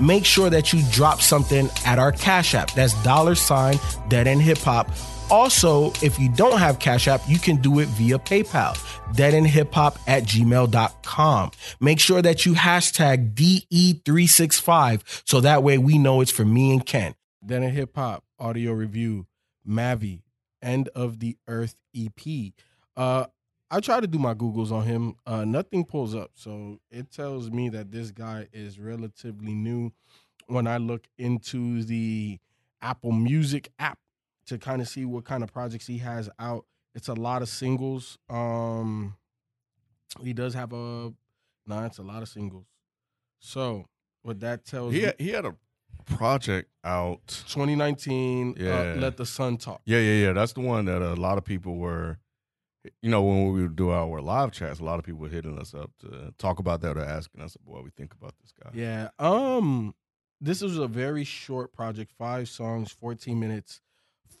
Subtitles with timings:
[0.00, 2.72] make sure that you drop something at our Cash App.
[2.72, 3.78] That's dollar sign
[4.08, 4.90] Dead End Hip Hop.
[5.30, 8.76] Also, if you don't have Cash App, you can do it via PayPal,
[9.14, 11.50] deadendhiphop at gmail.com.
[11.80, 16.84] Make sure that you hashtag DE365 so that way we know it's for me and
[16.84, 17.14] Ken.
[17.44, 19.26] Dead End Hip Hop audio review,
[19.66, 20.20] Mavi,
[20.60, 22.52] End of the Earth EP.
[22.96, 23.26] Uh,
[23.72, 25.14] I try to do my Googles on him.
[25.26, 26.30] Uh, nothing pulls up.
[26.34, 29.92] So it tells me that this guy is relatively new
[30.46, 32.38] when I look into the
[32.82, 33.98] Apple Music app
[34.46, 36.66] to kind of see what kind of projects he has out.
[36.94, 38.18] It's a lot of singles.
[38.28, 39.16] Um,
[40.22, 41.12] he does have a
[41.66, 42.66] no, it's a lot of singles.
[43.38, 43.86] So
[44.22, 45.54] what that tells He me, had, he had a
[46.04, 47.26] project out.
[47.48, 48.56] 2019.
[48.58, 48.70] Yeah.
[48.96, 49.80] Uh, Let the Sun Talk.
[49.86, 50.32] Yeah, yeah, yeah.
[50.32, 52.18] That's the one that a lot of people were.
[53.00, 55.58] You know, when we would do our live chats, a lot of people were hitting
[55.58, 58.70] us up to talk about that or asking us what we think about this guy.
[58.74, 59.08] Yeah.
[59.18, 59.94] Um,
[60.40, 63.80] this was a very short project, five songs, 14 minutes.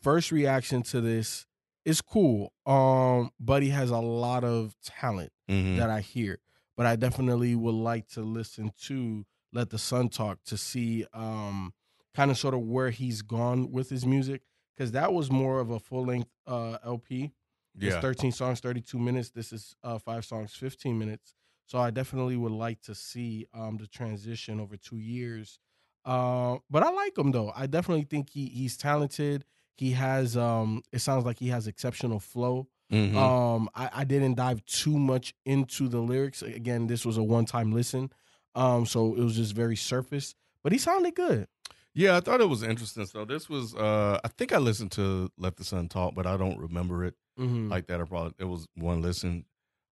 [0.02, 1.46] First reaction to this
[1.84, 2.52] is cool.
[2.66, 5.76] Um, Buddy has a lot of talent Mhm.
[5.76, 6.38] that I hear,
[6.76, 11.74] but I definitely would like to listen to Let the Sun Talk to see um
[12.14, 14.42] kind of sort of where he's gone with his music
[14.76, 17.32] because that was more of a full length uh LP.
[17.80, 18.00] It's yeah.
[18.00, 19.30] 13 songs, 32 minutes.
[19.30, 21.34] This is uh, five songs, 15 minutes.
[21.66, 25.58] So I definitely would like to see um, the transition over two years.
[26.04, 27.52] Uh, but I like him though.
[27.54, 29.44] I definitely think he he's talented.
[29.76, 32.68] He has um, it sounds like he has exceptional flow.
[32.92, 33.14] Mhm.
[33.16, 36.42] Um, I, I didn't dive too much into the lyrics.
[36.42, 38.10] Again, this was a one time listen.
[38.54, 40.34] Um, so it was just very surface.
[40.62, 41.46] But he sounded good.
[41.94, 43.06] Yeah, I thought it was interesting.
[43.06, 46.36] So this was, uh I think I listened to Let the Sun Talk, but I
[46.36, 47.70] don't remember it Mhm.
[47.70, 48.00] like that.
[48.00, 49.46] I probably it was one listen.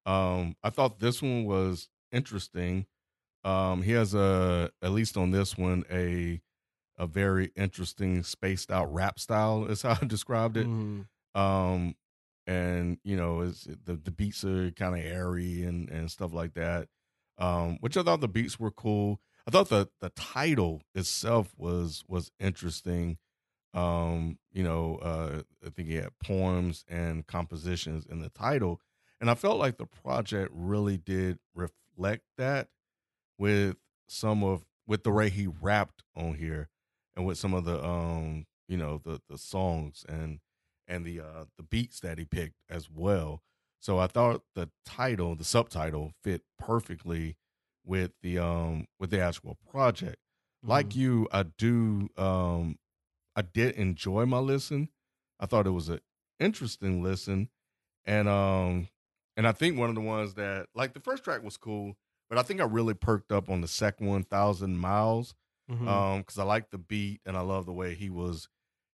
[0.06, 2.86] Um, I thought this one was interesting.
[3.44, 6.40] Um, he has a at least on this one a
[6.98, 10.66] a very interesting spaced out rap style is how I described it.
[10.68, 11.06] Mhm.
[11.34, 11.94] um
[12.46, 16.54] and you know is the the beats are kind of airy and and stuff like
[16.54, 16.88] that
[17.38, 22.02] um which i thought the beats were cool i thought the the title itself was
[22.08, 23.18] was interesting
[23.74, 28.80] um you know uh i think he had poems and compositions in the title
[29.20, 32.68] and i felt like the project really did reflect that
[33.38, 33.76] with
[34.08, 36.68] some of with the way he rapped on here
[37.16, 40.40] and with some of the um you know the the songs and
[40.88, 43.42] and the uh the beats that he picked as well.
[43.78, 47.36] So I thought the title, the subtitle fit perfectly
[47.84, 50.16] with the um with the actual project.
[50.62, 50.96] Like Mhm.
[50.96, 52.78] you, I do um
[53.36, 54.88] I did enjoy my listen.
[55.38, 56.00] I thought it was an
[56.38, 57.48] interesting listen.
[58.04, 58.88] And um
[59.36, 61.96] and I think one of the ones that like the first track was cool,
[62.28, 65.34] but I think I really perked up on the second one, Thousand Miles
[65.70, 65.86] Mhm.
[65.86, 68.48] um because i like the beat and i love the way he was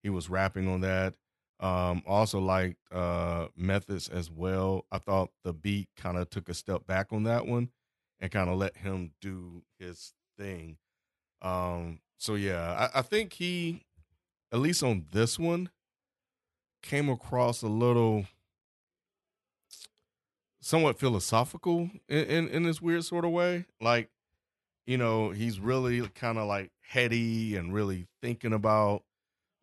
[0.03, 1.15] he was rapping on that
[1.61, 6.53] um also liked uh methods as well i thought the beat kind of took a
[6.55, 7.71] step back on that one
[8.19, 10.78] and kind of let him do his thing
[11.43, 13.84] um so yeah I, I think he
[14.54, 15.69] at least on this one
[16.82, 18.25] came across a little
[20.62, 24.09] somewhat philosophical in, in, in this weird sort of way like
[24.87, 29.03] you know, he's really kind of like heady and really thinking about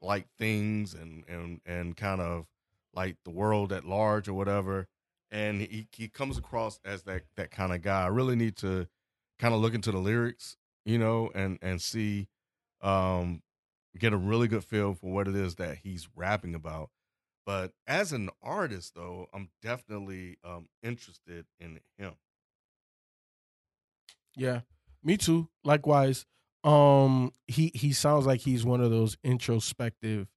[0.02, 2.48] like things and and and kind of
[2.94, 4.88] like the world at large or whatever.
[5.30, 8.04] And he he comes across as that that kind of guy.
[8.04, 8.88] I really need to
[9.40, 12.28] kind of look into the lyrics, you know, and and see
[12.82, 13.44] um
[14.00, 16.90] get a really good feel for what it is that he's rapping about.
[17.46, 22.14] But as an artist though, I'm definitely um interested in him.
[24.36, 24.62] Yeah,
[25.04, 25.50] me too.
[25.64, 26.26] Likewise,
[26.64, 30.28] um, he he sounds like he's one of those introspective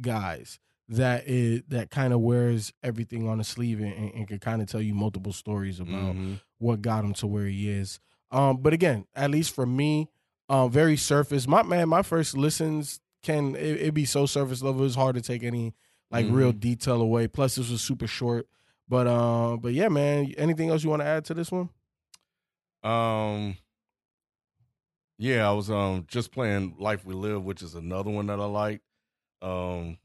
[0.00, 0.58] guys
[0.88, 4.60] that is that kind of wears everything on the sleeve and, and, and can kind
[4.60, 6.40] of tell you multiple stories about Mhm.
[6.58, 8.00] what got him to where he is.
[8.30, 10.08] Um, but again, at least for me,
[10.48, 11.46] um, very surface.
[11.46, 14.84] My man, my first listens can it, it be so surface level.
[14.86, 15.74] It's hard to take any
[16.10, 17.26] like real detail away.
[17.26, 18.46] Plus, this was super short.
[18.88, 20.32] But uh, but yeah, man.
[20.36, 21.70] Anything else you want to add to this one?
[22.82, 23.56] Um,
[25.18, 28.44] yeah, I was um just playing Life We Live, which is another one that I
[28.44, 28.82] like.
[29.42, 29.98] Um,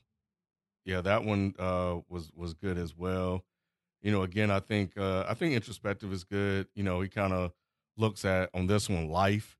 [0.85, 3.43] yeah, that one uh was was good as well.
[4.01, 6.67] You know, again, I think uh I think introspective is good.
[6.73, 7.51] You know, he kind of
[7.97, 9.57] looks at on this one life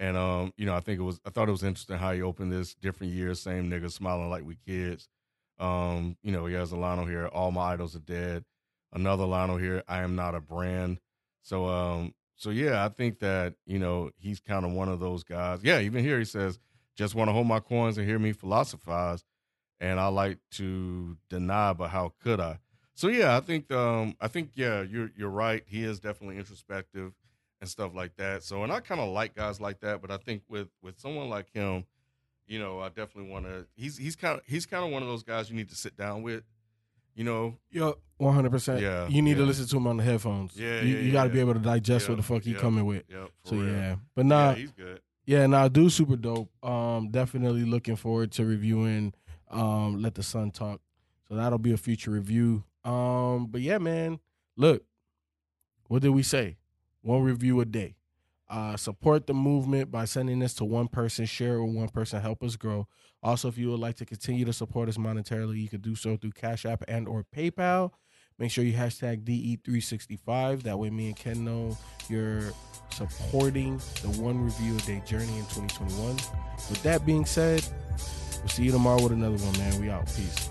[0.00, 2.22] And um, you know, I think it was I thought it was interesting how he
[2.22, 5.08] opened this different year, same nigga smiling like we kids.
[5.58, 8.44] Um, you know, he has a line here, all my idols are dead.
[8.94, 11.00] Another line here, I am not a brand.
[11.42, 15.22] So um, so yeah, I think that, you know, he's kind of one of those
[15.22, 15.62] guys.
[15.62, 16.58] Yeah, even here he says,
[16.96, 19.22] just want to hold my coins and hear me philosophize.
[19.80, 22.58] And I like to deny, but how could I?
[22.94, 25.62] So yeah, I think um I think yeah, you're you're right.
[25.66, 27.12] He is definitely introspective
[27.60, 28.42] and stuff like that.
[28.42, 31.28] So, and I kind of like guys like that, but I think with with someone
[31.28, 31.84] like him,
[32.46, 33.66] you know, I definitely want to.
[33.74, 35.96] He's he's kind of he's kind of one of those guys you need to sit
[35.96, 36.42] down with.
[37.14, 38.80] You know, yo, one hundred percent.
[38.80, 39.38] Yeah, you need yeah.
[39.38, 40.56] to listen to him on the headphones.
[40.56, 41.34] Yeah, you, yeah, you got to yeah.
[41.34, 43.02] be able to digest what the fuck he coming with.
[43.08, 43.30] Yep.
[43.42, 43.66] For So real.
[43.66, 45.00] yeah, but nah, yeah, he's good.
[45.26, 46.50] Yeah, nah, dude, super dope.
[46.64, 49.12] Um, definitely looking forward to reviewing.
[49.50, 50.80] Um, let the sun talk.
[51.28, 52.64] So that'll be a future review.
[52.84, 54.20] Um, but yeah, man,
[54.56, 54.84] look,
[55.88, 56.56] what did we say?
[57.02, 57.96] One review a day.
[58.48, 62.20] Uh, support the movement by sending this to one person, share it with one person,
[62.20, 62.88] help us grow.
[63.22, 66.16] Also, if you would like to continue to support us monetarily, you can do so
[66.16, 67.92] through Cash App and or PayPal.
[68.40, 70.62] Make sure you hashtag DE365.
[70.62, 71.76] That way me and Ken know
[72.08, 72.52] you're
[72.90, 76.16] supporting the one review a day journey in 2021.
[76.16, 77.64] With that being said,
[78.38, 79.80] we'll see you tomorrow with another one, man.
[79.80, 80.06] We out.
[80.06, 80.49] Peace.